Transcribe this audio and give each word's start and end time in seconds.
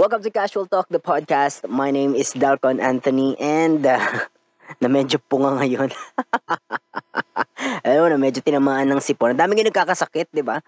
Welcome 0.00 0.24
to 0.24 0.32
Casual 0.32 0.64
Talk, 0.64 0.88
the 0.88 0.96
podcast. 0.96 1.68
My 1.68 1.92
name 1.92 2.16
is 2.16 2.32
Dalcon 2.32 2.80
Anthony 2.80 3.36
and 3.36 3.84
uh, 3.84 4.00
na 4.80 4.88
medyo 4.88 5.20
punga 5.20 5.60
ngayon. 5.60 5.92
Alam 7.84 8.00
mo 8.00 8.08
na, 8.08 8.16
medyo 8.16 8.40
tinamaan 8.40 8.88
ng 8.88 8.96
sipon. 9.04 9.36
Ang 9.36 9.44
dami 9.44 9.60
nga 9.60 9.68
nagkakasakit, 9.68 10.32
di 10.32 10.40
ba? 10.40 10.64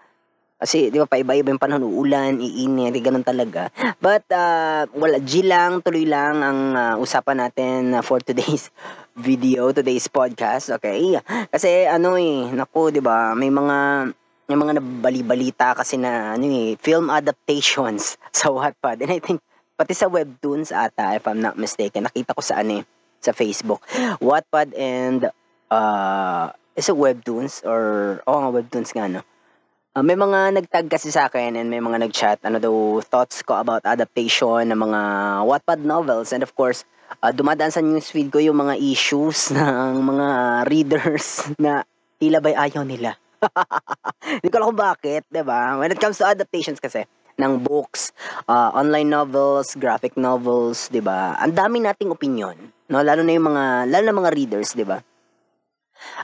Kasi, 0.61 0.93
di 0.93 1.01
ba, 1.01 1.09
paiba-iba 1.09 1.49
yung 1.49 1.57
panahon, 1.57 1.81
uulan, 1.81 2.37
iinit, 2.37 2.93
ganun 3.01 3.25
talaga. 3.25 3.73
But, 3.97 4.29
uh, 4.29 4.85
wala, 4.93 5.17
G 5.17 5.41
lang, 5.41 5.81
tuloy 5.81 6.05
lang 6.05 6.45
ang 6.45 6.59
uh, 6.77 6.95
usapan 7.01 7.41
natin 7.41 7.89
for 8.05 8.21
today's 8.21 8.69
video, 9.17 9.73
today's 9.73 10.05
podcast, 10.13 10.69
okay? 10.77 11.17
Kasi, 11.49 11.89
ano 11.89 12.21
eh, 12.21 12.53
naku, 12.53 12.93
di 12.93 13.01
ba, 13.01 13.33
may 13.33 13.49
mga 13.49 14.13
yung 14.51 14.59
mga 14.59 14.79
nabali-balita 14.79 15.71
kasi 15.77 15.95
na 15.95 16.35
ano 16.35 16.43
eh, 16.47 16.75
film 16.79 17.07
adaptations 17.07 18.19
sa 18.35 18.51
Wattpad. 18.51 19.03
And 19.03 19.11
I 19.15 19.19
think 19.23 19.39
pati 19.73 19.95
sa 19.95 20.11
webtoons 20.11 20.69
ata 20.69 21.17
if 21.17 21.25
I'm 21.25 21.41
not 21.41 21.57
mistaken. 21.57 22.05
Nakita 22.05 22.35
ko 22.35 22.41
sa 22.43 22.61
ano 22.61 22.81
eh, 22.81 22.83
sa 23.23 23.31
Facebook. 23.31 23.81
Wattpad 24.19 24.75
and 24.75 25.31
uh, 25.71 26.51
is 26.75 26.89
it 26.89 26.97
webtoons 26.97 27.63
or 27.63 28.19
oh 28.27 28.37
nga 28.43 28.51
webtoons 28.51 28.91
nga 28.91 29.07
no. 29.07 29.21
Uh, 29.93 30.01
may 30.01 30.17
mga 30.17 30.57
nagtag 30.57 30.89
kasi 30.89 31.13
sa 31.13 31.29
akin 31.29 31.53
and 31.53 31.69
may 31.69 31.77
mga 31.77 32.01
nagchat 32.01 32.41
ano 32.41 32.57
daw 32.57 32.73
thoughts 33.05 33.45
ko 33.45 33.61
about 33.61 33.85
adaptation 33.85 34.65
ng 34.73 34.79
mga 34.79 35.01
Wattpad 35.45 35.85
novels 35.85 36.33
and 36.33 36.41
of 36.41 36.49
course 36.57 36.81
uh, 37.21 37.29
dumadaan 37.29 37.69
sa 37.69 37.79
newsfeed 37.79 38.33
ko 38.33 38.41
yung 38.41 38.57
mga 38.57 38.81
issues 38.81 39.49
ng 39.55 40.01
mga 40.01 40.27
readers 40.65 41.45
na 41.63 41.85
tila 42.17 42.41
ba'y 42.41 42.57
ayaw 42.57 42.81
nila 42.81 43.13
Hindi 44.39 44.49
ko 44.49 44.55
alam 44.59 44.67
kung 44.73 44.81
bakit, 44.81 45.23
'di 45.29 45.43
ba? 45.43 45.77
When 45.79 45.91
it 45.91 45.99
comes 45.99 46.19
to 46.21 46.25
adaptations 46.27 46.79
kasi 46.79 47.05
ng 47.37 47.65
books, 47.65 48.13
uh, 48.45 48.69
online 48.73 49.09
novels, 49.09 49.73
graphic 49.77 50.15
novels, 50.15 50.89
'di 50.89 51.01
ba? 51.01 51.37
Ang 51.41 51.57
dami 51.57 51.81
nating 51.81 52.13
opinion, 52.13 52.55
no? 52.89 53.01
Lalo 53.01 53.21
na 53.25 53.33
yung 53.33 53.47
mga 53.49 53.63
lalo 53.89 54.03
na 54.05 54.15
mga 54.15 54.31
readers, 54.33 54.77
'di 54.77 54.85
ba? 54.85 55.01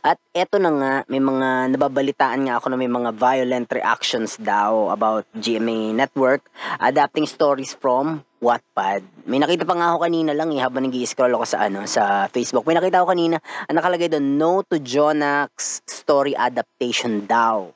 At 0.04 0.20
eto 0.36 0.60
na 0.60 0.72
nga, 0.76 0.94
may 1.08 1.24
mga 1.24 1.72
nababalitaan 1.76 2.48
nga 2.48 2.60
ako 2.60 2.68
na 2.72 2.78
may 2.80 2.92
mga 2.92 3.16
violent 3.16 3.68
reactions 3.72 4.36
daw 4.36 4.92
about 4.92 5.24
GMA 5.40 5.96
Network 5.96 6.44
adapting 6.84 7.24
stories 7.24 7.72
from 7.72 8.28
Wattpad. 8.40 9.28
May 9.28 9.44
nakita 9.44 9.68
pa 9.68 9.76
nga 9.76 9.92
ako 9.92 10.08
kanina 10.08 10.32
lang 10.32 10.56
eh, 10.56 10.64
habang 10.64 10.88
nag 10.88 10.96
scroll 11.04 11.36
ako 11.36 11.44
sa 11.44 11.68
ano 11.68 11.84
sa 11.84 12.32
Facebook. 12.32 12.64
May 12.64 12.80
nakita 12.80 13.04
ako 13.04 13.12
kanina, 13.12 13.36
ang 13.68 13.76
nakalagay 13.76 14.08
doon, 14.08 14.40
no 14.40 14.64
to 14.64 14.80
Jonax 14.80 15.84
story 15.84 16.32
adaptation 16.40 17.28
daw. 17.28 17.68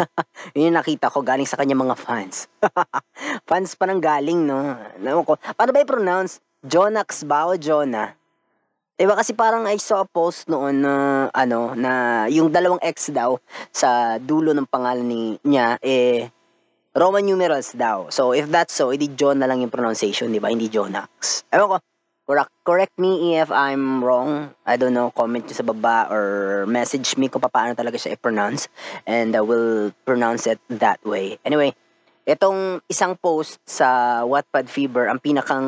Yun 0.58 0.74
yung 0.74 0.78
nakita 0.78 1.06
ko 1.06 1.22
galing 1.22 1.46
sa 1.46 1.54
kanya 1.54 1.78
mga 1.78 1.94
fans. 1.94 2.50
fans 3.48 3.78
pa 3.78 3.86
nang 3.86 4.02
galing, 4.02 4.42
no? 4.42 4.74
Alam 4.98 5.22
ko, 5.22 5.38
paano 5.54 5.70
ba 5.70 5.86
i-pronounce? 5.86 6.42
Jonax 6.66 7.22
ba 7.22 7.46
o 7.46 7.54
Jonah? 7.54 8.18
Diba 8.98 9.14
kasi 9.14 9.30
parang 9.30 9.62
I 9.70 9.78
saw 9.78 10.02
a 10.02 10.10
post 10.10 10.50
noon 10.50 10.82
na 10.82 11.30
ano 11.30 11.70
na 11.78 12.26
yung 12.26 12.50
dalawang 12.50 12.82
X 12.82 13.14
daw 13.14 13.38
sa 13.70 14.18
dulo 14.18 14.50
ng 14.50 14.66
pangalan 14.66 15.06
ni 15.06 15.38
niya 15.46 15.78
eh 15.78 16.26
Roman 16.96 17.24
numerals 17.24 17.76
daw. 17.76 18.08
So 18.08 18.32
if 18.32 18.48
that's 18.48 18.72
so, 18.72 18.92
edi 18.92 19.12
John 19.12 19.40
na 19.40 19.46
lang 19.50 19.60
yung 19.60 19.72
pronunciation, 19.72 20.32
di 20.32 20.40
ba? 20.40 20.48
Hindi 20.48 20.72
Jonax. 20.72 21.44
Ewan 21.52 21.76
ko. 21.76 21.78
Correct, 22.28 22.52
correct 22.60 22.96
me 23.00 23.40
if 23.40 23.48
I'm 23.48 24.04
wrong. 24.04 24.52
I 24.68 24.76
don't 24.76 24.92
know, 24.92 25.08
comment 25.16 25.48
nyo 25.48 25.56
sa 25.56 25.64
baba 25.64 26.12
or 26.12 26.64
message 26.68 27.16
me 27.16 27.32
kung 27.32 27.40
paano 27.40 27.72
talaga 27.72 27.96
siya 27.96 28.20
i-pronounce 28.20 28.68
and 29.08 29.32
I 29.32 29.40
will 29.40 29.96
pronounce 30.04 30.44
it 30.44 30.60
that 30.68 31.00
way. 31.08 31.40
Anyway, 31.48 31.72
Itong 32.28 32.84
isang 32.92 33.16
post 33.16 33.56
sa 33.64 34.20
Wattpad 34.20 34.68
Fever, 34.68 35.08
ang 35.08 35.16
pinakang, 35.16 35.64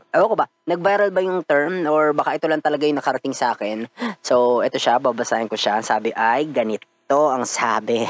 ewan 0.00 0.30
ko 0.32 0.36
ba, 0.40 0.48
nag-viral 0.64 1.12
ba 1.12 1.20
yung 1.20 1.44
term 1.44 1.84
or 1.84 2.16
baka 2.16 2.40
ito 2.40 2.48
lang 2.48 2.64
talaga 2.64 2.88
yung 2.88 2.96
nakarating 2.96 3.36
sa 3.36 3.52
akin. 3.52 3.84
So, 4.24 4.64
ito 4.64 4.80
siya, 4.80 4.96
babasahin 4.96 5.52
ko 5.52 5.60
siya. 5.60 5.84
Sabi 5.84 6.08
ay, 6.16 6.48
ganito 6.48 7.28
ang 7.28 7.44
sabi. 7.44 8.08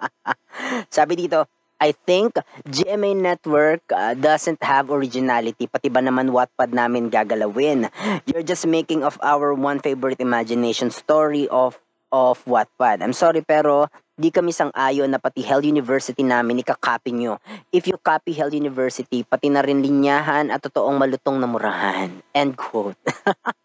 sabi 0.96 1.12
dito, 1.20 1.44
I 1.82 1.90
think 2.06 2.38
GMA 2.70 3.18
Network 3.18 3.82
uh, 3.90 4.14
doesn't 4.14 4.62
have 4.62 4.94
originality, 4.94 5.66
pati 5.66 5.90
ba 5.90 5.98
naman 5.98 6.30
Wattpad 6.30 6.70
namin 6.70 7.10
gagalawin. 7.10 7.90
You're 8.30 8.46
just 8.46 8.70
making 8.70 9.02
of 9.02 9.18
our 9.18 9.50
one 9.50 9.82
favorite 9.82 10.22
imagination 10.22 10.94
story 10.94 11.50
of 11.50 11.74
of 12.14 12.38
Wattpad. 12.46 13.02
I'm 13.02 13.10
sorry 13.10 13.42
pero 13.42 13.90
di 14.14 14.30
kami 14.30 14.54
sang-ayon 14.54 15.10
na 15.10 15.18
pati 15.18 15.42
Hell 15.42 15.66
University 15.66 16.22
namin 16.22 16.62
ikakopy 16.62 17.18
nyo. 17.18 17.42
If 17.74 17.90
you 17.90 17.98
copy 17.98 18.30
Hell 18.30 18.54
University, 18.54 19.26
pati 19.26 19.50
na 19.50 19.66
rin 19.66 19.82
linyahan 19.82 20.54
at 20.54 20.62
totoong 20.62 20.94
malutong 20.94 21.42
na 21.42 21.50
murahan. 21.50 22.14
End 22.30 22.54
quote. 22.54 22.94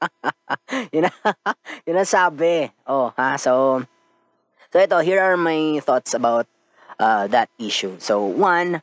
yun, 0.96 1.06
na, 1.06 1.14
yun 1.86 2.02
ang 2.02 2.10
sabi. 2.10 2.66
Oh, 2.90 3.14
ha? 3.14 3.38
So, 3.38 3.86
so 4.74 4.82
ito, 4.82 4.98
here 5.06 5.22
are 5.22 5.38
my 5.38 5.78
thoughts 5.86 6.18
about 6.18 6.50
uh, 7.00 7.26
that 7.30 7.50
issue. 7.58 7.96
So, 8.00 8.26
one, 8.26 8.82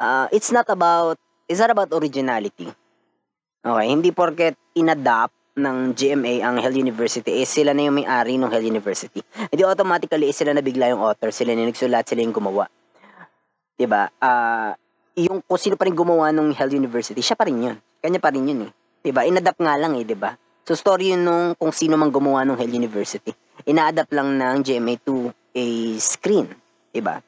uh, 0.00 0.26
it's 0.32 0.50
not 0.50 0.66
about, 0.68 1.18
it's 1.48 1.60
not 1.60 1.70
about 1.70 1.92
originality. 1.92 2.70
Okay, 3.64 3.86
hindi 3.88 4.12
porket 4.12 4.56
inadapt 4.76 5.32
ng 5.54 5.94
GMA 5.94 6.42
ang 6.42 6.58
Hell 6.58 6.74
University 6.74 7.40
is 7.40 7.48
sila 7.48 7.70
na 7.70 7.86
yung 7.86 8.02
may-ari 8.02 8.34
ng 8.36 8.50
Hell 8.50 8.66
University. 8.66 9.22
Hindi 9.48 9.62
automatically 9.62 10.28
is 10.28 10.36
sila 10.36 10.50
na 10.50 10.60
bigla 10.60 10.90
yung 10.90 11.00
author, 11.00 11.30
sila 11.30 11.54
na 11.54 11.64
nagsulat, 11.70 12.04
sila 12.04 12.26
yung 12.26 12.34
gumawa. 12.34 12.66
'Di 13.78 13.86
ba? 13.86 14.10
Ah, 14.18 14.28
uh, 14.28 14.70
yung 15.14 15.40
kung 15.46 15.56
sino 15.56 15.78
pa 15.78 15.86
rin 15.86 15.94
gumawa 15.94 16.34
ng 16.34 16.50
Hell 16.52 16.74
University, 16.74 17.22
siya 17.22 17.38
pa 17.38 17.46
rin 17.46 17.56
'yun. 17.62 17.76
Kanya 18.02 18.18
pa 18.18 18.34
rin 18.34 18.44
'yun 18.44 18.66
eh. 18.66 18.70
'Di 19.00 19.14
ba? 19.14 19.22
Inadapt 19.22 19.62
nga 19.62 19.78
lang 19.78 19.94
eh, 19.94 20.02
'di 20.02 20.18
ba? 20.18 20.34
So 20.66 20.74
story 20.74 21.14
yun 21.14 21.22
nung 21.22 21.54
kung 21.54 21.70
sino 21.70 21.94
mang 21.94 22.10
gumawa 22.10 22.42
ng 22.48 22.58
Hell 22.58 22.74
University. 22.74 23.30
Ina-adapt 23.68 24.10
lang 24.10 24.34
ng 24.34 24.64
GMA 24.64 24.98
to 25.06 25.30
a 25.54 25.66
screen, 26.02 26.50
'di 26.94 27.02
ba? 27.02 27.18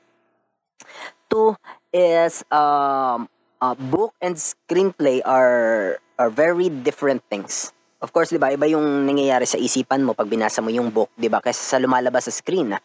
Two 1.27 1.59
is 1.91 2.47
um 2.55 3.27
uh, 3.59 3.75
book 3.91 4.15
and 4.23 4.39
screenplay 4.39 5.19
are 5.27 5.99
are 6.23 6.31
very 6.31 6.71
different 6.71 7.27
things. 7.27 7.75
Of 7.97 8.13
course, 8.13 8.31
'di 8.31 8.39
ba, 8.39 8.53
iba 8.53 8.69
yung 8.69 9.09
nangyayari 9.09 9.49
sa 9.49 9.59
isipan 9.59 10.05
mo 10.07 10.13
pag 10.15 10.29
binasa 10.31 10.63
mo 10.63 10.71
yung 10.71 10.95
book, 10.95 11.11
'di 11.19 11.27
ba, 11.33 11.43
kaysa 11.43 11.75
sa 11.75 11.79
lumalabas 11.81 12.29
sa 12.29 12.33
screen. 12.33 12.77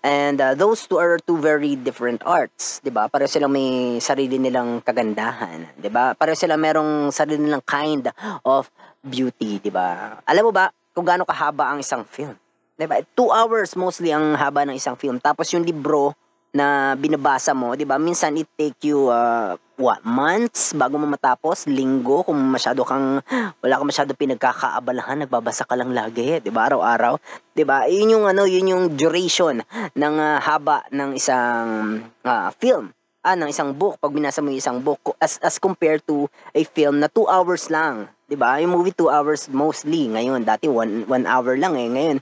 And 0.00 0.38
uh, 0.38 0.54
those 0.54 0.86
two 0.86 0.96
are 0.96 1.18
two 1.18 1.36
very 1.36 1.74
different 1.74 2.22
arts, 2.24 2.80
'di 2.80 2.94
ba? 2.94 3.10
Pareho 3.10 3.28
silang 3.28 3.52
may 3.52 3.98
sarili 3.98 4.38
nilang 4.38 4.80
kagandahan, 4.80 5.76
'di 5.76 5.90
ba? 5.92 6.14
Pareho 6.14 6.38
silang 6.38 6.62
merong 6.62 7.10
sarili 7.10 7.42
nilang 7.42 7.66
kind 7.66 8.08
of 8.46 8.70
beauty, 9.02 9.58
'di 9.58 9.68
ba? 9.74 10.22
Alam 10.24 10.48
mo 10.48 10.52
ba 10.54 10.70
kung 10.94 11.04
gaano 11.04 11.26
kahaba 11.26 11.74
ang 11.74 11.82
isang 11.82 12.06
film? 12.06 12.38
'Di 12.78 12.86
ba? 12.86 13.02
Two 13.18 13.34
hours 13.34 13.74
mostly 13.74 14.14
ang 14.14 14.38
haba 14.38 14.62
ng 14.62 14.78
isang 14.78 14.94
film. 14.94 15.18
Tapos 15.18 15.50
yung 15.50 15.66
libro 15.66 16.14
na 16.52 16.92
binabasa 17.00 17.56
mo, 17.56 17.72
'di 17.72 17.88
ba? 17.88 17.96
Minsan 17.96 18.36
it 18.36 18.48
take 18.60 18.76
you 18.84 19.08
uh, 19.08 19.56
what 19.80 20.04
months 20.04 20.76
bago 20.76 21.00
mo 21.00 21.08
matapos, 21.08 21.64
linggo 21.64 22.20
kung 22.28 22.36
masyado 22.36 22.84
kang 22.84 23.24
wala 23.64 23.74
kang 23.80 23.88
masyado 23.88 24.12
pinagkakaabalahan, 24.12 25.24
nagbabasa 25.24 25.64
ka 25.64 25.72
lang 25.72 25.96
lagi, 25.96 26.44
'di 26.44 26.52
ba? 26.52 26.68
Araw-araw, 26.68 27.16
'di 27.56 27.64
ba? 27.64 27.88
'Yun 27.88 28.20
yung 28.20 28.24
ano, 28.28 28.44
'yun 28.44 28.68
yung 28.68 28.84
duration 28.92 29.64
ng 29.96 30.14
uh, 30.20 30.38
haba 30.44 30.84
ng 30.92 31.16
isang 31.16 32.04
uh, 32.20 32.52
film 32.60 32.92
ah, 33.24 33.38
ng 33.38 33.48
isang 33.48 33.72
book 33.72 33.96
pag 34.02 34.12
binasa 34.12 34.44
mo 34.44 34.52
yung 34.52 34.60
isang 34.60 34.78
book 34.84 35.16
as 35.22 35.40
as 35.40 35.56
compared 35.56 36.02
to 36.04 36.26
a 36.52 36.66
film 36.68 37.00
na 37.00 37.08
2 37.08 37.32
hours 37.32 37.72
lang, 37.72 38.12
'di 38.28 38.36
ba? 38.36 38.60
Yung 38.60 38.76
movie 38.76 38.92
2 38.92 39.08
hours 39.08 39.48
mostly 39.48 40.04
ngayon, 40.12 40.44
dati 40.44 40.68
1 40.68 41.08
1 41.08 41.24
hour 41.24 41.56
lang 41.56 41.80
eh. 41.80 41.88
Ngayon 41.88 42.18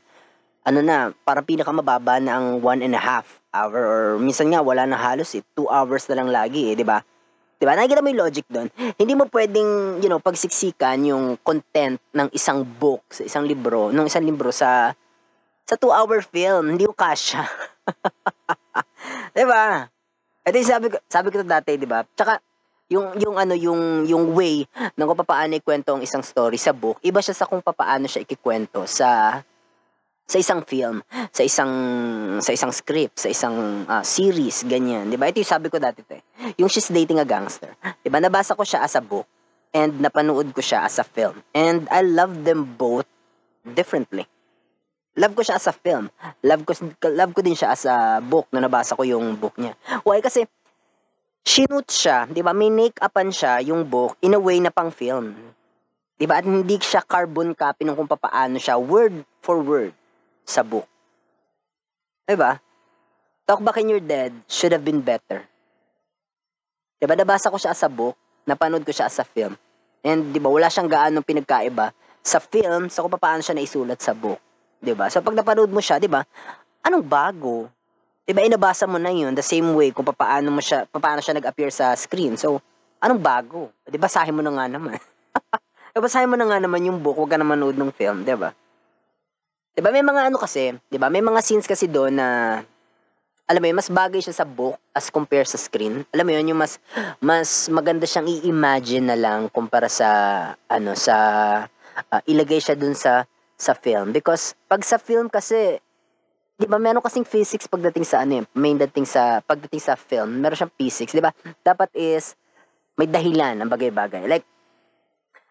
ano 0.60 0.84
na, 0.84 1.08
parang 1.24 1.48
pinakamababa 1.48 2.20
na 2.20 2.36
ang 2.36 2.60
one 2.60 2.84
and 2.84 2.92
a 2.92 3.00
half 3.00 3.39
hour 3.50 3.82
or 3.82 4.04
minsan 4.18 4.50
nga 4.50 4.62
wala 4.62 4.86
na 4.86 4.98
halos 4.98 5.34
eh, 5.34 5.42
2 5.54 5.66
hours 5.66 6.06
na 6.10 6.16
lang 6.22 6.28
lagi 6.30 6.70
eh, 6.70 6.74
'di 6.78 6.86
ba? 6.86 7.02
'Di 7.58 7.64
ba? 7.68 7.76
Nakikita 7.76 8.00
mo 8.00 8.08
yung 8.08 8.22
logic 8.24 8.46
doon. 8.48 8.68
Hindi 8.96 9.12
mo 9.12 9.28
pwedeng, 9.28 10.00
you 10.00 10.08
know, 10.08 10.22
pagsiksikan 10.22 11.04
yung 11.04 11.36
content 11.44 12.00
ng 12.16 12.28
isang 12.32 12.64
book, 12.64 13.04
sa 13.12 13.26
isang 13.26 13.44
libro, 13.44 13.92
ng 13.92 14.06
isang 14.08 14.24
libro 14.24 14.48
sa 14.48 14.94
sa 15.68 15.74
2-hour 15.78 16.26
film, 16.26 16.74
hindi 16.74 16.88
ko 16.88 16.94
kasya. 16.96 17.44
'Di 19.36 19.44
ba? 19.46 19.86
Ito 20.46 20.56
yung 20.56 20.70
sabi 20.70 20.86
ko, 20.90 20.96
sabi 21.06 21.26
ko 21.30 21.42
to 21.42 21.46
dati, 21.46 21.76
'di 21.76 21.86
ba? 21.86 22.02
Tsaka 22.16 22.40
yung 22.90 23.14
yung 23.22 23.38
ano 23.38 23.54
yung 23.54 24.02
yung 24.08 24.34
way 24.34 24.66
ng 24.98 25.06
kung 25.06 25.22
paano 25.22 25.54
ikwento 25.54 25.94
ang 25.94 26.02
isang 26.02 26.26
story 26.26 26.58
sa 26.58 26.74
book, 26.74 26.98
iba 27.06 27.22
siya 27.22 27.38
sa 27.38 27.46
kung 27.46 27.62
paano 27.62 28.10
siya 28.10 28.26
ikikwento 28.26 28.82
sa 28.90 29.38
sa 30.30 30.38
isang 30.38 30.62
film, 30.62 31.02
sa 31.34 31.42
isang 31.42 31.72
sa 32.38 32.54
isang 32.54 32.70
script, 32.70 33.18
sa 33.18 33.26
isang 33.26 33.82
uh, 33.90 33.98
series, 34.06 34.62
ganyan. 34.62 35.10
'Di 35.10 35.18
ba? 35.18 35.26
Ito 35.26 35.42
yung 35.42 35.50
sabi 35.50 35.66
ko 35.66 35.82
dati 35.82 36.06
'to 36.06 36.14
eh. 36.14 36.22
Yung 36.62 36.70
She's 36.70 36.86
Dating 36.86 37.18
a 37.18 37.26
Gangster. 37.26 37.74
'Di 37.82 38.08
ba? 38.14 38.22
Nabasa 38.22 38.54
ko 38.54 38.62
siya 38.62 38.86
as 38.86 38.94
a 38.94 39.02
book 39.02 39.26
and 39.74 39.98
napanood 39.98 40.54
ko 40.54 40.62
siya 40.62 40.86
as 40.86 41.02
a 41.02 41.06
film. 41.06 41.42
And 41.50 41.90
I 41.90 42.06
love 42.06 42.46
them 42.46 42.62
both 42.78 43.10
differently. 43.66 44.30
Love 45.18 45.34
ko 45.34 45.42
siya 45.42 45.58
as 45.58 45.66
a 45.66 45.74
film. 45.74 46.14
Love 46.46 46.62
ko 46.62 46.78
love 47.10 47.34
ko 47.34 47.42
din 47.42 47.58
siya 47.58 47.74
as 47.74 47.82
a 47.90 48.22
book 48.22 48.46
na 48.54 48.62
nabasa 48.62 48.94
ko 48.94 49.02
yung 49.02 49.34
book 49.34 49.58
niya. 49.58 49.74
Why 50.06 50.22
kasi 50.22 50.46
Shoot 51.40 51.88
siya, 51.88 52.28
'di 52.30 52.44
ba? 52.44 52.52
May 52.52 52.70
make-upan 52.70 53.32
siya 53.32 53.64
yung 53.64 53.88
book 53.88 54.14
in 54.22 54.36
a 54.36 54.38
way 54.38 54.62
na 54.62 54.70
pang 54.70 54.94
film. 54.94 55.34
'Di 56.20 56.28
ba? 56.30 56.38
At 56.38 56.46
hindi 56.46 56.78
siya 56.78 57.02
carbon 57.02 57.56
copy 57.56 57.82
ng 57.82 57.98
kung 57.98 58.06
paano 58.06 58.60
siya 58.60 58.78
word 58.78 59.26
for 59.42 59.58
word 59.58 59.96
sa 60.46 60.64
book. 60.64 60.86
'Di 62.26 62.36
ba? 62.38 62.58
Talk 63.44 63.60
Back 63.66 63.82
in 63.82 63.90
Your 63.90 64.04
Dead 64.04 64.30
should 64.46 64.70
have 64.70 64.86
been 64.86 65.02
better. 65.02 65.42
'Di 67.00 67.04
ba? 67.10 67.18
Nabasa 67.18 67.50
ko 67.50 67.58
siya 67.58 67.74
sa 67.74 67.90
book, 67.90 68.14
napanood 68.46 68.86
ko 68.86 68.92
siya 68.94 69.10
sa 69.10 69.26
film. 69.26 69.58
And 70.06 70.30
'di 70.30 70.38
ba, 70.38 70.48
wala 70.48 70.70
siyang 70.70 70.88
gaano 70.88 71.20
pinagkaiba 71.20 71.90
sa 72.20 72.38
film 72.38 72.92
sa 72.92 73.02
kung 73.02 73.16
paano 73.16 73.40
siya 73.40 73.56
naisulat 73.56 73.98
sa 73.98 74.14
book. 74.14 74.38
'Di 74.80 74.94
ba? 74.96 75.10
So 75.12 75.20
pag 75.20 75.36
napanood 75.36 75.72
mo 75.72 75.82
siya, 75.82 75.98
'di 75.98 76.08
ba? 76.08 76.24
Anong 76.86 77.04
bago? 77.04 77.68
'Di 78.24 78.32
ba 78.32 78.46
inabasa 78.46 78.86
mo 78.86 79.02
na 79.02 79.10
'yun 79.10 79.34
the 79.34 79.42
same 79.42 79.74
way 79.74 79.90
kung 79.90 80.06
paano 80.06 80.54
mo 80.54 80.62
siya 80.62 80.86
paano 80.86 81.18
siya 81.18 81.34
nag-appear 81.34 81.74
sa 81.74 81.98
screen. 81.98 82.38
So, 82.38 82.62
anong 83.02 83.18
bago? 83.18 83.74
'Di 83.90 83.98
ba 83.98 84.06
basahin 84.06 84.38
mo 84.38 84.42
na 84.44 84.54
nga 84.54 84.66
naman. 84.70 84.96
basahin 85.98 86.30
mo 86.30 86.38
na 86.38 86.46
nga 86.46 86.62
naman 86.62 86.86
yung 86.86 87.02
book, 87.02 87.18
huwag 87.18 87.34
ka 87.34 87.36
na 87.36 87.44
manood 87.44 87.74
ng 87.74 87.90
film, 87.90 88.22
'di 88.22 88.38
ba? 88.38 88.54
'Di 89.80 89.88
ba 89.88 89.96
may 89.96 90.04
mga 90.04 90.28
ano 90.28 90.36
kasi, 90.36 90.76
'di 90.92 91.00
ba? 91.00 91.08
May 91.08 91.24
mga 91.24 91.40
scenes 91.40 91.64
kasi 91.64 91.88
doon 91.88 92.20
na 92.20 92.60
alam 93.48 93.64
mo 93.64 93.66
yun, 93.72 93.80
mas 93.80 93.88
bagay 93.88 94.20
siya 94.20 94.36
sa 94.36 94.44
book 94.44 94.76
as 94.92 95.08
compare 95.08 95.48
sa 95.48 95.56
screen. 95.56 96.04
Alam 96.12 96.28
mo 96.28 96.32
yun, 96.36 96.52
yung 96.52 96.60
mas 96.60 96.76
mas 97.16 97.64
maganda 97.72 98.04
siyang 98.04 98.28
i-imagine 98.28 99.08
na 99.08 99.16
lang 99.16 99.48
kumpara 99.48 99.88
sa 99.88 100.08
ano 100.68 100.92
sa 100.92 101.16
uh, 102.12 102.22
ilagay 102.28 102.60
siya 102.60 102.76
dun 102.76 102.92
sa 102.92 103.24
sa 103.56 103.72
film 103.72 104.12
because 104.12 104.52
pag 104.68 104.84
sa 104.84 105.00
film 105.00 105.32
kasi 105.32 105.80
'di 106.60 106.68
ba 106.68 106.76
meron 106.76 107.00
kasing 107.00 107.24
physics 107.24 107.64
pagdating 107.64 108.04
sa 108.04 108.20
ano, 108.20 108.44
eh, 108.44 108.44
main 108.52 108.76
dating 108.76 109.08
sa 109.08 109.40
pagdating 109.40 109.80
sa 109.80 109.96
film, 109.96 110.44
meron 110.44 110.60
siyang 110.60 110.76
physics, 110.76 111.16
'di 111.16 111.24
ba? 111.24 111.32
Dapat 111.64 111.88
is 111.96 112.36
may 113.00 113.08
dahilan 113.08 113.56
ang 113.56 113.72
bagay-bagay. 113.72 114.28
Like 114.28 114.44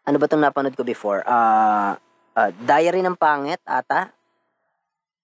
ano 0.05 0.21
ba 0.21 0.29
'tong 0.29 0.45
napanood 0.45 0.77
ko 0.77 0.85
before? 0.85 1.25
Uh, 1.25 1.97
uh, 2.37 2.53
Diary 2.61 3.01
ng 3.01 3.17
Pangit 3.17 3.57
ata. 3.65 4.18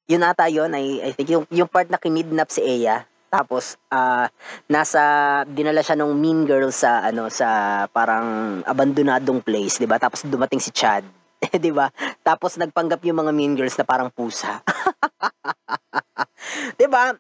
Yun 0.06 0.22
ata 0.22 0.46
yun, 0.46 0.70
I, 0.78 1.02
I 1.02 1.12
think 1.18 1.34
yung, 1.34 1.46
yung 1.50 1.70
part 1.70 1.90
na 1.90 1.98
kinidnap 1.98 2.54
si 2.54 2.62
Eya. 2.62 3.10
Tapos 3.36 3.76
uh, 3.90 4.30
nasa 4.70 5.02
dinala 5.50 5.82
siya 5.82 5.98
ng 5.98 6.14
mean 6.14 6.48
girl 6.48 6.72
sa 6.72 7.04
ano 7.04 7.28
sa 7.28 7.84
parang 7.92 8.62
abandonadong 8.64 9.44
place, 9.44 9.76
'di 9.76 9.90
ba? 9.90 10.00
Tapos 10.00 10.24
dumating 10.24 10.64
si 10.64 10.72
Chad 10.72 11.04
'di 11.62 11.74
ba? 11.76 11.92
Tapos 12.24 12.56
nagpanggap 12.56 13.04
yung 13.04 13.20
mga 13.26 13.36
mean 13.36 13.54
girls 13.60 13.76
na 13.76 13.84
parang 13.84 14.08
pusa. 14.14 14.62
'Di 16.80 16.88
ba? 16.88 17.12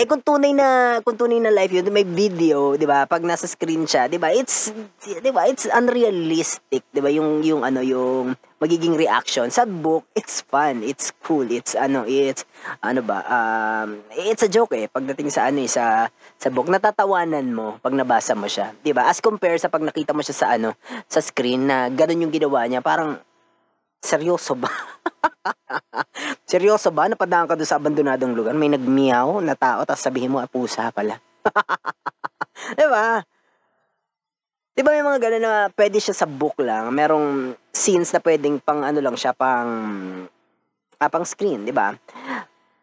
Eh 0.00 0.08
kung 0.08 0.24
tunay 0.24 0.56
na 0.56 0.98
kung 1.04 1.14
tunay 1.14 1.38
na 1.38 1.52
life 1.52 1.76
yun, 1.76 1.92
may 1.92 2.08
video, 2.08 2.74
'di 2.74 2.88
ba? 2.88 3.04
Pag 3.04 3.22
nasa 3.22 3.44
screen 3.44 3.84
siya, 3.84 4.08
'di 4.08 4.16
ba? 4.16 4.32
It's 4.32 4.72
'di 5.04 5.30
ba? 5.30 5.44
It's 5.46 5.68
unrealistic, 5.68 6.88
'di 6.88 7.00
ba? 7.04 7.12
Yung 7.12 7.44
yung 7.44 7.62
ano 7.62 7.84
yung 7.84 8.32
magiging 8.60 8.94
reaction 8.94 9.48
sa 9.48 9.64
book, 9.64 10.04
it's 10.12 10.44
fun, 10.44 10.84
it's 10.84 11.10
cool, 11.24 11.48
it's 11.48 11.72
ano, 11.72 12.04
it's 12.04 12.44
ano 12.84 13.00
ba? 13.00 13.24
Um 13.24 14.04
it's 14.12 14.44
a 14.44 14.50
joke 14.52 14.76
eh 14.76 14.86
pagdating 14.86 15.32
sa 15.32 15.48
ano 15.48 15.64
eh, 15.64 15.70
sa 15.70 16.12
sa 16.36 16.48
book 16.52 16.68
natatawanan 16.68 17.50
mo 17.50 17.80
pag 17.80 17.96
nabasa 17.96 18.36
mo 18.36 18.46
siya, 18.46 18.76
'di 18.84 18.92
ba? 18.92 19.08
As 19.08 19.24
compare 19.24 19.56
sa 19.56 19.72
pag 19.72 19.80
nakita 19.80 20.12
mo 20.12 20.20
siya 20.20 20.36
sa 20.36 20.46
ano, 20.54 20.76
sa 21.08 21.24
screen 21.24 21.64
na 21.64 21.88
ganun 21.88 22.28
yung 22.28 22.34
ginawa 22.36 22.68
niya, 22.68 22.84
parang 22.84 23.16
Seryoso 24.00 24.56
ba? 24.56 24.72
Seryoso 26.50 26.88
ba? 26.88 27.04
Napadaan 27.04 27.44
ka 27.44 27.52
doon 27.52 27.68
sa 27.68 27.76
abandonadong 27.76 28.32
lugar, 28.32 28.56
may 28.56 28.72
nagmiyaw 28.72 29.44
na 29.44 29.52
tao, 29.52 29.84
tapos 29.84 30.00
sabihin 30.00 30.32
mo, 30.32 30.40
ah, 30.40 30.48
pusa 30.48 30.88
pala. 30.88 31.20
di 32.80 32.86
ba? 32.88 33.20
Di 34.70 34.86
ba 34.86 34.94
may 34.94 35.02
mga 35.02 35.18
gano'n 35.18 35.42
na 35.42 35.54
pwede 35.74 35.98
siya 35.98 36.14
sa 36.14 36.30
book 36.30 36.54
lang, 36.62 36.94
merong 36.94 37.58
scenes 37.74 38.14
na 38.14 38.22
pwedeng 38.22 38.62
pang 38.62 38.86
ano 38.86 39.02
lang 39.02 39.18
siya, 39.18 39.34
pang, 39.34 39.70
ah, 41.02 41.10
pang 41.10 41.26
screen, 41.26 41.66
di 41.66 41.74
ba? 41.74 41.90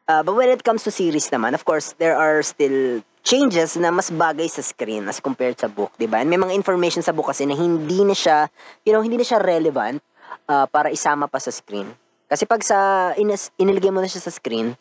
Uh, 0.07 0.24
but 0.24 0.36
when 0.36 0.51
it 0.51 0.63
comes 0.63 0.84
to 0.84 0.92
series 0.92 1.28
naman, 1.31 1.56
of 1.56 1.63
course, 1.63 1.95
there 2.00 2.16
are 2.16 2.44
still 2.44 3.04
changes 3.28 3.75
na 3.75 3.92
mas 3.92 4.07
bagay 4.07 4.48
sa 4.48 4.63
screen 4.63 5.04
as 5.12 5.19
compared 5.19 5.60
sa 5.60 5.68
book, 5.68 5.92
di 6.00 6.07
ba? 6.07 6.24
And 6.24 6.31
may 6.31 6.39
mga 6.39 6.56
information 6.56 7.04
sa 7.04 7.12
book 7.12 7.28
kasi 7.31 7.44
na 7.44 7.56
hindi 7.56 8.04
na 8.04 8.16
siya, 8.16 8.48
you 8.88 8.95
know, 8.95 9.04
hindi 9.04 9.19
na 9.19 9.28
siya 9.28 9.40
relevant 9.44 10.00
uh, 10.48 10.68
para 10.68 10.92
isama 10.92 11.28
pa 11.28 11.40
sa 11.40 11.51
screen. 11.51 11.88
Kasi 12.28 12.44
pag 12.44 12.63
sa 12.63 13.12
inas, 13.16 13.51
inilagay 13.56 13.92
mo 13.92 14.04
na 14.04 14.12
siya 14.12 14.24
sa 14.24 14.31
screen, 14.31 14.75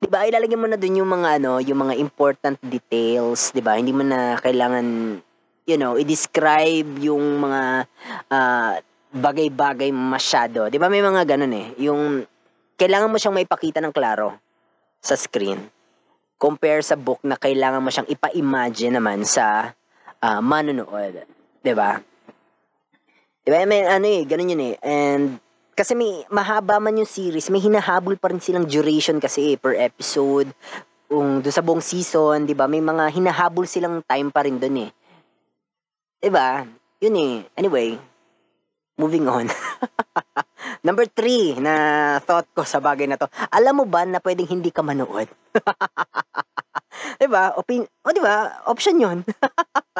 'di 0.00 0.08
ba? 0.08 0.28
Ilalagay 0.28 0.56
mo 0.60 0.68
na 0.68 0.76
dun 0.76 1.00
yung 1.00 1.08
mga 1.08 1.40
ano, 1.40 1.56
yung 1.60 1.88
mga 1.88 1.96
important 1.96 2.56
details, 2.60 3.52
'di 3.52 3.64
ba? 3.64 3.80
Hindi 3.80 3.96
mo 3.96 4.04
na 4.04 4.36
kailangan 4.40 4.84
you 5.66 5.76
know, 5.76 5.98
i-describe 5.98 6.86
yung 7.02 7.42
mga 7.42 7.90
uh, 8.30 8.72
bagay-bagay 9.10 9.90
masyado. 9.90 10.70
'Di 10.70 10.78
ba? 10.78 10.86
May 10.86 11.02
mga 11.02 11.26
ganun 11.26 11.54
eh. 11.54 11.68
Yung 11.82 12.22
kailangan 12.78 13.10
mo 13.10 13.18
siyang 13.18 13.36
maipakita 13.36 13.82
ng 13.82 13.92
klaro 13.92 14.38
sa 15.02 15.18
screen 15.18 15.76
compare 16.36 16.84
sa 16.84 16.96
book 16.96 17.20
na 17.24 17.36
kailangan 17.36 17.80
mo 17.80 17.88
siyang 17.88 18.08
ipa-imagine 18.12 19.00
naman 19.00 19.24
sa 19.24 19.72
uh, 20.20 20.40
manonood. 20.44 21.24
'Di 21.64 21.72
ba? 21.72 21.96
Diba? 23.46 23.62
May 23.62 23.86
ano 23.86 24.06
eh, 24.10 24.22
ganun 24.26 24.52
yun 24.52 24.62
eh. 24.62 24.74
And 24.82 25.38
kasi 25.76 25.92
may 25.92 26.24
mahaba 26.32 26.80
man 26.80 26.96
yung 26.96 27.08
series, 27.08 27.52
may 27.52 27.60
hinahabol 27.60 28.16
pa 28.16 28.32
rin 28.32 28.40
silang 28.40 28.64
duration 28.64 29.20
kasi 29.20 29.54
eh, 29.54 29.56
per 29.56 29.76
episode. 29.76 30.48
Kung 31.06 31.38
doon 31.38 31.54
sa 31.54 31.62
buong 31.62 31.84
season, 31.84 32.44
'di 32.44 32.58
ba? 32.58 32.68
May 32.68 32.82
mga 32.84 33.08
hinahabol 33.16 33.64
silang 33.64 34.04
time 34.04 34.28
pa 34.28 34.44
rin 34.44 34.60
doon 34.60 34.88
eh. 34.88 34.90
'Di 36.26 36.34
ba? 36.34 36.66
Yun 36.98 37.14
eh. 37.22 37.34
Anyway, 37.54 37.94
moving 38.98 39.30
on. 39.30 39.46
Number 40.86 41.06
three 41.06 41.54
na 41.54 42.18
thought 42.18 42.50
ko 42.50 42.66
sa 42.66 42.82
bagay 42.82 43.06
na 43.06 43.14
to. 43.14 43.30
Alam 43.54 43.78
mo 43.78 43.84
ba 43.86 44.02
na 44.02 44.18
pwedeng 44.18 44.50
hindi 44.50 44.74
ka 44.74 44.82
manood? 44.82 45.30
'Di 47.22 47.30
ba? 47.30 47.54
Opin 47.54 47.86
o 47.86 48.10
'di 48.10 48.18
ba? 48.18 48.58
Option 48.66 48.98
'yon. 48.98 49.22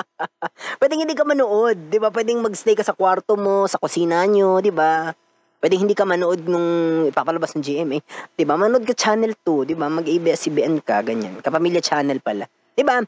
Pwedeng 0.83 1.07
hindi 1.07 1.15
ka 1.15 1.23
manood, 1.23 1.95
'di 1.95 2.03
ba? 2.03 2.11
Pwedeng 2.11 2.43
magstay 2.43 2.75
ka 2.75 2.83
sa 2.83 2.99
kwarto 2.99 3.39
mo, 3.39 3.71
sa 3.71 3.79
kusina 3.79 4.27
nyo, 4.27 4.59
'di 4.59 4.75
ba? 4.75 5.15
Pwedeng 5.63 5.87
hindi 5.87 5.95
ka 5.95 6.03
manood 6.03 6.43
nung 6.43 6.69
ipapalabas 7.07 7.55
ng 7.55 7.63
GMA, 7.63 8.03
'di 8.35 8.43
ba? 8.43 8.59
Manood 8.59 8.83
ka 8.83 8.99
channel 8.99 9.31
2, 9.47 9.71
'di 9.71 9.79
ba? 9.79 9.87
Mag-ABS-CBN 9.87 10.83
ka, 10.83 11.07
ganyan. 11.07 11.39
Kapamilya 11.39 11.79
channel 11.79 12.19
pala. 12.19 12.51
'Di 12.75 12.83
ba? 12.83 12.99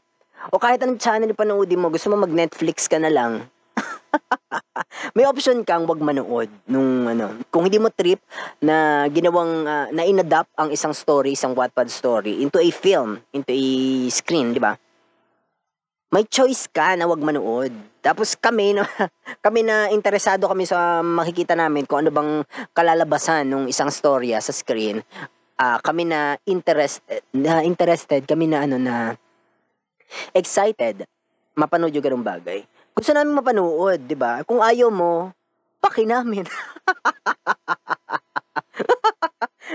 O 0.49 0.59
kahit 0.59 0.79
anong 0.79 1.03
channel 1.03 1.35
panoodin 1.35 1.79
mo, 1.79 1.91
gusto 1.91 2.07
mo 2.07 2.23
mag-Netflix 2.23 2.87
ka 2.87 2.95
na 2.95 3.11
lang. 3.11 3.43
May 5.15 5.27
option 5.27 5.67
kang 5.67 5.85
wag 5.85 5.99
manood 5.99 6.47
nung 6.65 7.05
ano, 7.05 7.35
kung 7.51 7.67
hindi 7.67 7.77
mo 7.77 7.91
trip 7.91 8.23
na 8.63 9.05
ginawang 9.11 9.67
uh, 9.67 9.87
na 9.91 10.07
inadapt 10.07 10.49
ang 10.55 10.71
isang 10.71 10.95
story, 10.95 11.35
isang 11.35 11.53
Wattpad 11.53 11.91
story 11.91 12.39
into 12.39 12.57
a 12.57 12.71
film, 12.71 13.19
into 13.35 13.51
a 13.51 13.63
screen, 14.09 14.55
'di 14.55 14.61
ba? 14.63 14.79
may 16.09 16.25
choice 16.25 16.65
ka 16.65 16.97
na 16.97 17.05
wag 17.05 17.21
manood. 17.21 17.69
Tapos 18.01 18.33
kami 18.33 18.73
no, 18.73 18.81
kami 19.45 19.61
na 19.61 19.93
interesado 19.93 20.49
kami 20.49 20.65
sa 20.65 21.05
makikita 21.05 21.53
namin 21.53 21.85
kung 21.85 22.01
ano 22.05 22.09
bang 22.09 22.31
kalalabasan 22.73 23.45
ng 23.45 23.63
isang 23.69 23.93
storya 23.93 24.41
sa 24.41 24.49
screen. 24.49 25.05
Uh, 25.59 25.77
kami 25.83 26.07
na 26.07 26.39
interested 26.47 27.21
na 27.35 27.61
interested 27.61 28.25
kami 28.25 28.47
na 28.49 28.65
ano 28.65 28.79
na 28.79 29.13
excited 30.33 31.05
mapanood 31.59 31.91
yung 31.91 32.05
ganung 32.05 32.23
bagay. 32.23 32.63
Gusto 32.95 33.11
namin 33.11 33.35
mapanood, 33.35 33.99
'di 34.07 34.15
ba? 34.15 34.43
Kung 34.47 34.63
ayaw 34.63 34.87
mo, 34.87 35.35
paki 35.83 36.07
namin. 36.07 36.47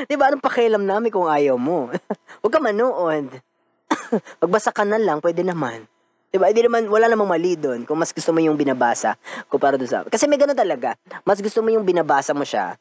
'Di 0.08 0.14
ba? 0.18 0.32
Anong 0.32 0.42
pakialam 0.44 0.84
namin 0.84 1.12
kung 1.12 1.28
ayaw 1.28 1.54
mo? 1.60 1.92
Huwag 2.40 2.52
ka 2.52 2.60
manood. 2.60 3.28
Magbasa 4.42 4.72
ka 4.74 4.84
na 4.84 4.98
lang, 4.98 5.20
pwede 5.20 5.44
naman. 5.44 5.86
Diba? 6.34 6.50
Hindi 6.50 6.66
naman, 6.66 6.90
wala 6.90 7.06
namang 7.06 7.30
mali 7.30 7.54
doon 7.54 7.86
kung 7.86 7.94
mas 7.94 8.10
gusto 8.10 8.34
mo 8.34 8.42
yung 8.42 8.58
binabasa 8.58 9.14
kumpara 9.46 9.78
doon 9.78 9.86
sa... 9.86 10.02
Kasi 10.02 10.26
may 10.26 10.34
gano'n 10.34 10.58
talaga. 10.58 10.98
Mas 11.22 11.38
gusto 11.38 11.62
mo 11.62 11.70
yung 11.70 11.86
binabasa 11.86 12.34
mo 12.34 12.42
siya 12.42 12.74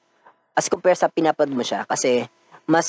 as 0.57 0.65
compare 0.65 0.97
sa 0.97 1.05
pinapad 1.05 1.53
mo 1.53 1.61
siya. 1.61 1.85
Kasi 1.85 2.25
mas 2.63 2.87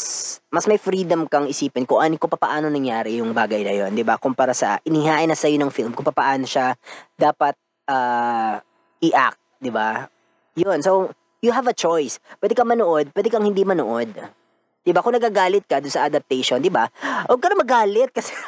mas 0.55 0.71
may 0.71 0.79
freedom 0.79 1.27
kang 1.27 1.51
isipin 1.51 1.83
kung 1.83 1.99
ano 1.99 2.15
kung 2.15 2.31
paano 2.31 2.71
nangyari 2.71 3.19
yung 3.19 3.35
bagay 3.35 3.67
na 3.67 3.75
yon, 3.75 3.91
'di 3.91 4.07
ba? 4.07 4.19
Kumpara 4.23 4.55
sa 4.55 4.79
inihain 4.87 5.27
na 5.27 5.35
sa 5.35 5.51
iyo 5.51 5.59
ng 5.59 5.75
film 5.75 5.91
kung 5.91 6.07
paano 6.07 6.47
siya 6.47 6.79
dapat 7.19 7.59
uh, 7.91 8.63
i-act, 9.03 9.41
'di 9.59 9.71
ba? 9.75 10.07
'Yun. 10.55 10.79
So, 10.87 11.11
you 11.43 11.51
have 11.51 11.67
a 11.67 11.75
choice. 11.75 12.23
Pwede 12.39 12.55
kang 12.55 12.71
manood, 12.71 13.11
pwede 13.13 13.29
kang 13.35 13.43
hindi 13.43 13.67
manood. 13.67 14.15
'Di 14.85 14.93
ba? 14.95 15.03
Kung 15.03 15.19
nagagalit 15.19 15.67
ka 15.67 15.83
doon 15.83 15.91
sa 15.91 16.07
adaptation, 16.07 16.63
'di 16.63 16.71
ba? 16.71 16.87
Huwag 17.27 17.43
ka 17.43 17.51
na 17.51 17.59
magalit 17.59 18.11
kasi 18.15 18.31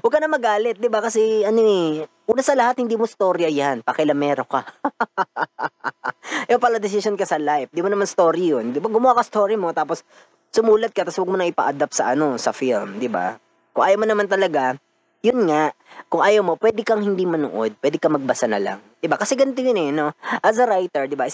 Huwag 0.00 0.12
ka 0.14 0.20
na 0.22 0.30
magalit, 0.30 0.80
'di 0.80 0.88
ba? 0.88 1.04
Kasi 1.04 1.44
ano 1.44 1.60
eh, 1.60 2.08
una 2.30 2.40
sa 2.40 2.56
lahat 2.56 2.80
hindi 2.80 2.96
mo 2.96 3.04
storya 3.04 3.52
'yan, 3.52 3.84
pakilamero 3.84 4.48
ka. 4.48 4.64
Yung 6.50 6.60
pala 6.62 6.78
decision 6.80 7.16
ka 7.16 7.24
sa 7.24 7.40
life, 7.40 7.72
'di 7.72 7.80
mo 7.80 7.90
naman 7.90 8.08
story 8.08 8.52
'yun. 8.52 8.72
'Di 8.72 8.78
ba? 8.80 8.88
Gumawa 8.88 9.20
ka 9.20 9.24
story 9.24 9.56
mo 9.56 9.72
tapos 9.72 10.04
sumulat 10.52 10.92
ka 10.92 11.04
tapos 11.04 11.20
huwag 11.20 11.32
mo 11.32 11.38
na 11.38 11.48
ipa-adapt 11.48 11.94
sa 11.94 12.12
ano, 12.12 12.36
sa 12.36 12.52
film, 12.52 13.00
'di 13.00 13.08
ba? 13.08 13.36
Kung 13.72 13.84
ayaw 13.84 13.98
mo 14.00 14.06
naman 14.08 14.26
talaga, 14.26 14.74
yun 15.22 15.50
nga, 15.50 15.74
kung 16.06 16.22
ayaw 16.22 16.46
mo, 16.46 16.54
pwede 16.58 16.82
kang 16.86 17.02
hindi 17.02 17.26
manood, 17.26 17.74
pwede 17.82 17.98
kang 17.98 18.14
magbasa 18.14 18.46
na 18.46 18.62
lang. 18.62 18.78
'Di 19.02 19.06
ba? 19.10 19.18
Kasi 19.18 19.34
ganito 19.34 19.58
yun 19.62 19.78
eh, 19.78 19.90
no? 19.90 20.14
As 20.42 20.58
a 20.62 20.66
writer, 20.66 21.10
'di 21.10 21.16
ba? 21.18 21.26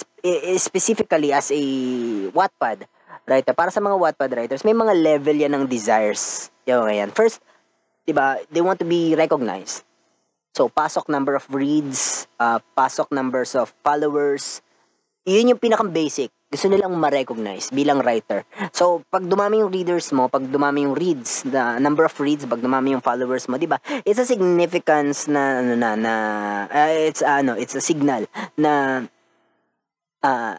Specifically 0.56 1.30
as 1.30 1.52
a 1.52 1.62
Wattpad 2.32 2.88
writer, 3.24 3.52
para 3.56 3.72
sa 3.72 3.80
mga 3.80 3.96
Wattpad 3.96 4.30
writers, 4.36 4.64
may 4.64 4.76
mga 4.76 4.92
level 4.96 5.36
yan 5.36 5.52
ng 5.56 5.64
desires. 5.68 6.52
Yung 6.64 6.88
yan. 6.88 7.12
First, 7.12 7.44
'di 8.08 8.12
ba? 8.16 8.40
They 8.48 8.64
want 8.64 8.80
to 8.80 8.88
be 8.88 9.12
recognized. 9.16 9.84
So, 10.54 10.70
pasok 10.70 11.10
number 11.10 11.34
of 11.34 11.50
reads, 11.50 12.30
uh, 12.38 12.62
pasok 12.78 13.10
numbers 13.10 13.58
of 13.58 13.74
followers. 13.82 14.62
Yun 15.24 15.56
yung 15.56 15.60
pinakang 15.60 15.92
basic 15.92 16.30
gusto 16.54 16.70
nilang 16.70 16.94
ma-recognize 16.94 17.74
bilang 17.74 17.98
writer. 17.98 18.46
So, 18.70 19.02
pag 19.10 19.26
dumami 19.26 19.58
yung 19.58 19.74
readers 19.74 20.14
mo, 20.14 20.30
pag 20.30 20.46
dumami 20.46 20.86
yung 20.86 20.94
reads, 20.94 21.42
the 21.42 21.82
number 21.82 22.06
of 22.06 22.14
reads, 22.22 22.46
pag 22.46 22.62
dumami 22.62 22.94
yung 22.94 23.02
followers 23.02 23.50
mo, 23.50 23.58
'di 23.58 23.66
ba? 23.66 23.82
It's 24.06 24.22
a 24.22 24.28
significance 24.28 25.26
na 25.26 25.58
ano 25.58 25.74
na 25.74 25.98
na 25.98 26.14
uh, 26.70 26.94
it's 26.94 27.26
ano, 27.26 27.58
it's 27.58 27.74
a 27.74 27.82
signal 27.82 28.30
na 28.54 29.02
uh, 30.22 30.54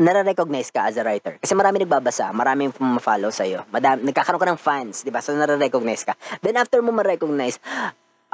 nare-recognize 0.00 0.72
ka 0.72 0.88
as 0.88 0.96
a 0.96 1.04
writer. 1.04 1.36
Kasi 1.36 1.52
marami 1.52 1.84
nagbabasa, 1.84 2.32
maraming 2.32 2.72
ma-follow 2.80 3.28
sa 3.28 3.44
iyo. 3.44 3.68
Madami 3.68 4.08
nagkakaroon 4.08 4.40
ka 4.40 4.48
ng 4.48 4.60
fans, 4.60 5.04
'di 5.04 5.12
ba? 5.12 5.20
So 5.20 5.36
nare-recognize 5.36 6.08
ka. 6.08 6.16
Then 6.40 6.56
after 6.56 6.80
mo 6.80 6.96
ma-recognize, 6.96 7.60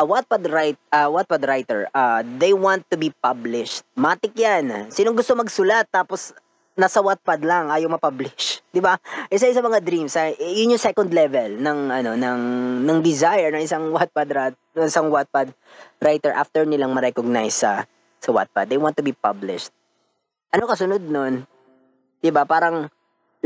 a 0.02 0.04
Wattpad 0.04 0.42
write 0.50 0.80
uh, 0.90 1.06
Wattpad 1.06 1.46
writer, 1.46 1.86
uh, 1.94 2.26
they 2.42 2.50
want 2.50 2.82
to 2.90 2.98
be 2.98 3.14
published. 3.22 3.86
Matik 3.94 4.34
'yan. 4.34 4.90
Sinong 4.90 5.14
gusto 5.14 5.38
magsulat 5.38 5.86
tapos 5.94 6.34
nasa 6.74 6.98
Wattpad 6.98 7.46
lang, 7.46 7.70
ayaw 7.70 7.86
ma-publish, 7.86 8.58
'di 8.74 8.82
ba? 8.82 8.98
Isa 9.30 9.46
isa 9.46 9.62
mga 9.62 9.78
dreams, 9.78 10.18
ay, 10.18 10.34
yun 10.42 10.74
yung 10.74 10.82
second 10.82 11.14
level 11.14 11.54
ng 11.54 11.78
ano 11.94 12.18
ng 12.18 12.40
ng 12.82 12.98
desire 12.98 13.54
ng 13.54 13.62
isang 13.62 13.94
Wattpad 13.94 14.28
rat, 14.34 14.54
ng 14.74 14.90
isang 14.90 15.06
Wattpad 15.06 15.54
writer 16.02 16.34
after 16.34 16.66
nilang 16.66 16.90
ma-recognize 16.90 17.54
sa 17.54 17.86
sa 18.18 18.30
Wattpad. 18.34 18.66
They 18.66 18.80
want 18.82 18.98
to 18.98 19.06
be 19.06 19.14
published. 19.14 19.70
Ano 20.50 20.66
kasunod 20.66 21.06
nun? 21.06 21.46
'Di 22.18 22.34
ba? 22.34 22.42
Parang 22.42 22.90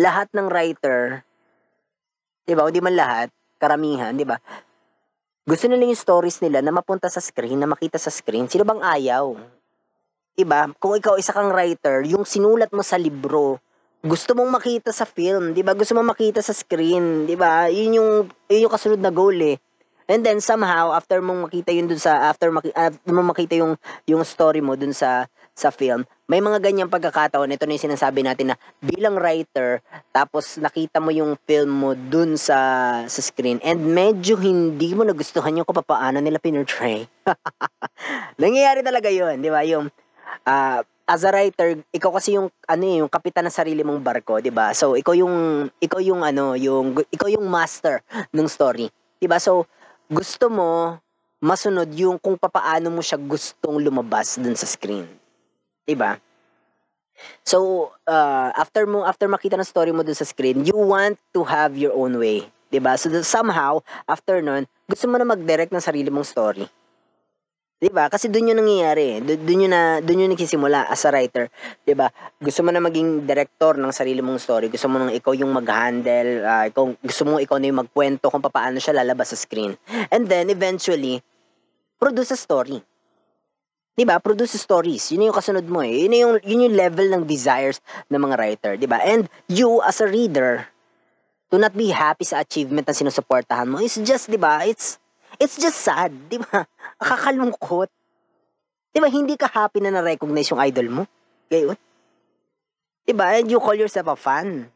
lahat 0.01 0.33
ng 0.33 0.49
writer 0.49 1.21
'di 2.49 2.57
ba? 2.57 2.65
O 2.65 2.73
di 2.73 2.81
man 2.81 2.97
lahat, 2.97 3.29
karamihan, 3.61 4.17
'di 4.17 4.25
ba? 4.25 4.41
Gusto 5.47 5.71
nila 5.71 5.87
yung 5.87 5.95
stories 5.95 6.43
nila 6.43 6.59
na 6.59 6.75
mapunta 6.75 7.07
sa 7.07 7.23
screen, 7.23 7.63
na 7.63 7.71
makita 7.71 8.03
sa 8.03 8.11
screen. 8.11 8.51
Sino 8.51 8.67
bang 8.67 8.83
ayaw? 8.83 9.39
Iba, 10.35 10.75
kung 10.83 10.99
ikaw 10.99 11.15
isa 11.23 11.31
kang 11.31 11.55
writer, 11.55 12.03
yung 12.03 12.27
sinulat 12.27 12.75
mo 12.75 12.83
sa 12.83 12.99
libro, 12.99 13.63
gusto 14.03 14.35
mong 14.35 14.51
makita 14.59 14.91
sa 14.91 15.07
film, 15.07 15.55
'di 15.55 15.63
ba? 15.63 15.79
Gusto 15.79 15.95
mong 15.95 16.19
makita 16.19 16.43
sa 16.43 16.51
screen, 16.51 17.31
'di 17.31 17.39
ba? 17.39 17.71
Yun 17.71 17.95
yung 17.95 18.11
yun 18.51 18.67
yung 18.67 18.75
kasunod 18.75 18.99
na 18.99 19.15
goal 19.15 19.39
eh. 19.39 19.55
And 20.11 20.27
then 20.27 20.43
somehow 20.43 20.91
after 20.91 21.23
mong 21.23 21.47
makita 21.47 21.71
yun 21.71 21.87
dun 21.87 22.03
sa 22.03 22.27
after 22.27 22.51
maki, 22.51 22.75
after 22.75 23.15
mong 23.15 23.31
makita 23.31 23.55
yung 23.55 23.79
yung 24.03 24.27
story 24.27 24.59
mo 24.59 24.75
dun 24.75 24.91
sa 24.91 25.31
sa 25.57 25.73
film, 25.73 26.05
may 26.29 26.45
mga 26.45 26.61
ganyang 26.61 26.93
pagkakataon. 26.93 27.49
Ito 27.57 27.65
na 27.65 27.81
yung 27.81 27.87
sinasabi 27.89 28.21
natin 28.21 28.53
na 28.53 28.57
bilang 28.85 29.17
writer, 29.17 29.81
tapos 30.13 30.61
nakita 30.61 31.01
mo 31.01 31.09
yung 31.09 31.41
film 31.49 31.73
mo 31.73 31.91
dun 31.97 32.37
sa 32.37 32.61
sa 33.09 33.21
screen 33.25 33.57
and 33.65 33.81
medyo 33.81 34.37
hindi 34.37 34.93
mo 34.93 35.09
nagustuhan 35.09 35.57
yung 35.57 35.65
kung 35.65 35.81
paano 35.81 36.21
nila 36.21 36.37
pinortray. 36.37 37.09
Nangyayari 38.45 38.85
talaga 38.85 39.09
yun, 39.09 39.41
di 39.41 39.49
ba? 39.49 39.65
Yung 39.65 39.89
uh, 40.45 40.81
as 41.09 41.23
a 41.25 41.33
writer, 41.33 41.81
ikaw 41.89 42.13
kasi 42.13 42.37
yung 42.37 42.53
ano 42.69 42.85
eh, 42.85 43.01
yung 43.01 43.09
kapitan 43.09 43.49
ng 43.49 43.57
sarili 43.57 43.81
mong 43.81 44.05
barko, 44.05 44.45
'di 44.45 44.53
ba? 44.53 44.77
So 44.77 44.93
ikaw 44.93 45.17
yung 45.17 45.67
ikaw 45.81 46.05
yung 46.05 46.21
ano, 46.21 46.53
yung 46.53 47.01
ikaw 47.09 47.33
yung 47.33 47.49
master 47.49 48.05
ng 48.29 48.45
story. 48.45 48.93
'Di 49.17 49.25
ba? 49.25 49.41
So 49.41 49.65
gusto 50.11 50.53
mo 50.53 51.01
masunod 51.41 51.89
yung 51.97 52.21
kung 52.21 52.37
papaano 52.37 52.91
mo 52.93 53.01
siya 53.01 53.17
gustong 53.17 53.81
lumabas 53.81 54.37
dun 54.37 54.59
sa 54.59 54.69
screen. 54.69 55.07
'Di 55.87 55.95
ba? 55.95 56.19
So, 57.47 57.89
uh, 58.11 58.51
after 58.59 58.85
mo 58.85 59.07
after 59.07 59.31
makita 59.31 59.57
ng 59.57 59.65
story 59.65 59.95
mo 59.95 60.03
dun 60.03 60.19
sa 60.19 60.27
screen, 60.27 60.67
you 60.67 60.77
want 60.77 61.17
to 61.33 61.47
have 61.47 61.79
your 61.79 61.95
own 61.95 62.19
way, 62.19 62.45
'di 62.75 62.83
ba? 62.83 62.99
So 62.99 63.09
somehow 63.23 63.81
after 64.11 64.43
nun, 64.43 64.67
gusto 64.91 65.07
mo 65.07 65.17
na 65.17 65.25
mag-direct 65.25 65.71
ng 65.71 65.81
sarili 65.81 66.11
mong 66.11 66.27
story. 66.27 66.67
'Di 67.79 67.93
ba? 67.93 68.11
Kasi 68.11 68.27
doon 68.33 68.51
'yung 68.51 68.61
nangyayari. 68.65 69.05
Eh. 69.17 69.37
Doon 69.37 69.63
'yung 69.69 69.73
na 69.73 70.03
doon 70.03 70.27
'yung 70.27 70.33
nagsisimula 70.35 70.91
as 70.91 71.07
a 71.07 71.15
writer, 71.15 71.47
'di 71.87 71.95
ba? 71.95 72.11
Gusto 72.43 72.67
mo 72.67 72.75
na 72.75 72.83
maging 72.83 73.29
director 73.29 73.79
ng 73.79 73.93
sarili 73.95 74.25
mong 74.25 74.43
story. 74.43 74.67
Gusto 74.73 74.91
mo 74.91 74.99
nang 74.99 75.15
ikaw 75.15 75.31
'yung 75.37 75.53
mag-handle, 75.55 76.43
uh, 76.43 76.65
ikaw 76.67 76.89
gusto 76.99 77.23
mo 77.29 77.39
ikaw 77.39 77.63
na 77.63 77.71
'yung 77.71 77.81
magkwento 77.87 78.27
kung 78.33 78.43
paano 78.43 78.83
siya 78.83 78.97
lalabas 78.97 79.31
sa 79.33 79.39
screen. 79.39 79.79
And 80.11 80.27
then 80.27 80.51
eventually 80.51 81.23
produce 82.01 82.33
a 82.33 82.39
story. 82.41 82.81
'Di 83.97 84.05
ba? 84.05 84.21
Produce 84.21 84.61
stories. 84.61 85.09
'Yun 85.11 85.33
'yung 85.33 85.37
kasunod 85.37 85.65
mo 85.67 85.81
eh. 85.81 86.05
'Yun 86.05 86.13
'yung 86.13 86.35
yun 86.45 86.65
'yung 86.69 86.77
level 86.77 87.09
ng 87.11 87.25
desires 87.25 87.81
ng 88.13 88.21
mga 88.21 88.37
writer, 88.37 88.73
'di 88.77 88.85
ba? 88.85 89.01
And 89.01 89.27
you 89.49 89.81
as 89.81 90.05
a 90.05 90.07
reader 90.07 90.69
to 91.49 91.57
not 91.57 91.73
be 91.73 91.91
happy 91.91 92.29
sa 92.29 92.45
achievement 92.45 92.85
na 92.85 92.93
sinusuportahan 92.93 93.67
mo 93.67 93.81
is 93.81 93.97
just, 93.97 94.29
'di 94.29 94.37
ba? 94.37 94.69
It's 94.69 95.01
It's 95.37 95.61
just 95.61 95.85
sad, 95.85 96.17
di 96.33 96.41
ba? 96.41 96.65
Nakakalungkot. 97.01 97.91
Di 98.97 98.99
ba, 99.03 99.09
hindi 99.13 99.37
ka 99.37 99.53
happy 99.53 99.85
na 99.85 99.93
na-recognize 99.93 100.49
yung 100.49 100.63
idol 100.65 100.89
mo? 100.89 101.03
Gayon. 101.53 101.77
Di 103.05 103.13
ba? 103.13 103.37
And 103.37 103.53
you 103.53 103.61
call 103.61 103.77
yourself 103.77 104.09
a 104.09 104.17
fan. 104.17 104.73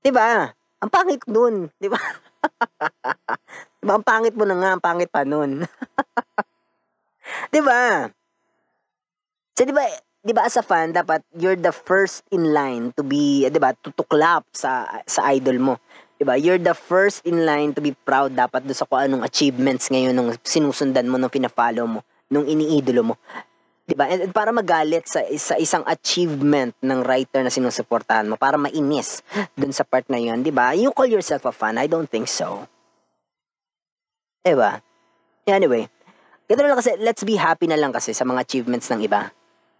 Di 0.00 0.08
ba? 0.08 0.48
Ang 0.80 0.90
pangit 0.90 1.20
nun. 1.28 1.68
Di 1.76 1.92
ba? 1.92 2.00
di 3.80 3.84
ba? 3.84 3.92
Ang 4.00 4.06
pangit 4.06 4.32
mo 4.32 4.48
na 4.48 4.56
nga, 4.56 4.70
ang 4.72 4.82
pangit 4.82 5.12
pa 5.12 5.28
nun. 5.28 5.60
di 7.52 7.60
ba? 7.60 8.08
So, 9.54 9.62
di 9.62 9.72
ba, 9.72 9.86
di 10.24 10.32
ba 10.32 10.48
as 10.48 10.56
a 10.56 10.64
fan, 10.64 10.96
dapat 10.96 11.22
you're 11.36 11.58
the 11.58 11.72
first 11.72 12.26
in 12.32 12.56
line 12.56 12.90
to 12.96 13.02
be, 13.04 13.46
di 13.46 13.60
ba, 13.60 13.76
tutuklap 13.76 14.48
sa, 14.50 14.88
sa 15.04 15.30
idol 15.30 15.58
mo. 15.60 15.74
Diba? 16.14 16.38
You're 16.38 16.62
the 16.62 16.78
first 16.78 17.26
in 17.26 17.42
line 17.42 17.74
to 17.74 17.82
be 17.82 17.90
proud 17.92 18.38
dapat 18.38 18.62
do 18.62 18.72
sa 18.72 18.86
kung 18.86 19.02
anong 19.02 19.26
achievements 19.26 19.90
ngayon 19.90 20.14
nung 20.14 20.30
sinusundan 20.46 21.10
mo, 21.10 21.18
nung 21.18 21.32
pina-follow 21.32 21.84
mo, 21.90 22.00
nung 22.30 22.46
iniidolo 22.46 23.12
mo. 23.12 23.14
Diba? 23.84 24.06
And, 24.06 24.30
and 24.30 24.32
para 24.32 24.54
magalit 24.54 25.10
sa, 25.10 25.26
sa 25.36 25.58
isang 25.58 25.82
achievement 25.84 26.72
ng 26.80 27.02
writer 27.02 27.42
na 27.42 27.50
sinusuportahan 27.50 28.30
mo, 28.30 28.38
para 28.38 28.54
mainis 28.54 29.26
dun 29.58 29.74
sa 29.74 29.82
part 29.82 30.06
na 30.06 30.16
yun, 30.16 30.40
diba? 30.40 30.72
You 30.78 30.94
call 30.94 31.10
yourself 31.10 31.44
a 31.44 31.52
fan? 31.52 31.76
I 31.82 31.90
don't 31.90 32.08
think 32.08 32.30
so. 32.30 32.64
Diba? 34.46 34.80
Anyway, 35.44 35.90
ganito 36.48 36.66
lang 36.66 36.78
kasi, 36.78 36.90
let's 37.00 37.22
be 37.24 37.36
happy 37.36 37.68
na 37.68 37.78
lang 37.78 37.92
kasi 37.92 38.12
sa 38.12 38.26
mga 38.26 38.44
achievements 38.44 38.88
ng 38.92 39.04
iba. 39.04 39.30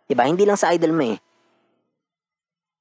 Diba? 0.05 0.25
Hindi 0.29 0.45
lang 0.45 0.61
sa 0.61 0.73
idol 0.73 0.93
mo 0.93 1.05
eh. 1.15 1.19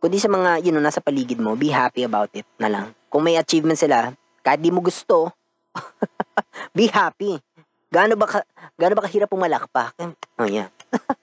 Kundi 0.04 0.20
sa 0.20 0.28
mga, 0.28 0.64
you 0.68 0.76
know, 0.76 0.84
nasa 0.84 1.00
paligid 1.00 1.40
mo, 1.40 1.56
be 1.56 1.72
happy 1.72 2.04
about 2.04 2.32
it 2.36 2.48
na 2.60 2.68
lang. 2.68 2.86
Kung 3.08 3.24
may 3.24 3.40
achievement 3.40 3.80
sila, 3.80 4.12
kahit 4.44 4.60
di 4.60 4.68
mo 4.68 4.84
gusto, 4.84 5.32
be 6.76 6.92
happy. 6.92 7.40
Gaano 7.88 8.20
ba 8.20 8.28
ka, 8.28 8.40
gaano 8.76 9.00
ba 9.00 9.06
kahirap 9.08 9.32
pumalakpak? 9.32 9.96
Oh, 10.36 10.50
yeah. 10.50 10.68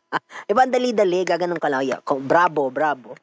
diba, 0.48 0.62
ang 0.64 0.72
dali-dali, 0.72 1.20
gaganon 1.26 1.60
ka 1.60 1.68
lang. 1.70 1.86
Yeah. 1.86 2.00
Bravo, 2.04 2.70
bravo. 2.70 3.16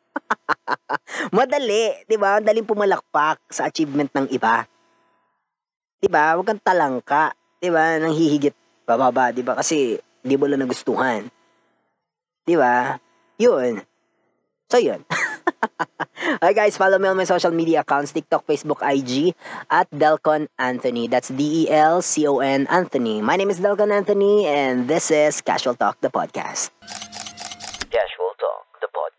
Madali, 1.36 2.06
di 2.08 2.16
ba? 2.20 2.40
Ang 2.40 2.48
daling 2.48 2.68
pumalakpak 2.68 3.42
sa 3.50 3.68
achievement 3.68 4.12
ng 4.14 4.28
iba. 4.32 4.66
Di 5.98 6.08
ba? 6.08 6.36
Huwag 6.38 6.48
kang 6.48 6.64
talangka. 6.64 7.34
Di 7.58 7.70
ba? 7.72 7.98
Nang 7.98 8.14
hihigit 8.14 8.54
bababa, 8.88 9.36
di 9.36 9.44
ba? 9.44 9.60
Kasi 9.60 10.00
di 10.24 10.36
mo 10.40 10.48
lang 10.48 10.64
nagustuhan. 10.64 11.28
Di 12.48 12.56
ba? 12.56 12.96
Yun. 13.36 13.84
So, 14.72 14.80
yun. 14.80 15.04
Hi 16.44 16.52
guys, 16.52 16.76
follow 16.76 17.00
me 17.00 17.08
on 17.08 17.16
my 17.16 17.24
social 17.24 17.52
media 17.52 17.84
accounts, 17.84 18.12
TikTok, 18.12 18.44
Facebook, 18.48 18.84
IG, 18.84 19.32
at 19.72 19.88
Delcon 19.92 20.48
Anthony. 20.60 21.08
That's 21.08 21.32
D-E-L-C-O-N 21.32 22.68
Anthony. 22.68 23.22
My 23.22 23.36
name 23.36 23.50
is 23.50 23.60
Delcon 23.60 23.92
Anthony, 23.92 24.44
and 24.48 24.88
this 24.88 25.12
is 25.12 25.40
Casual 25.40 25.76
Talk, 25.76 26.00
the 26.02 26.12
podcast. 26.12 26.72
Casual 27.88 28.34
Talk, 28.36 28.68
the 28.84 28.92
podcast. 28.92 29.17